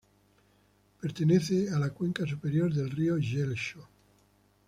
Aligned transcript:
Pertenece 0.99 1.69
a 1.69 1.77
la 1.77 1.91
cuenca 1.91 2.25
superior 2.25 2.73
del 2.73 2.89
río 2.89 3.19
Yelcho. 3.19 3.87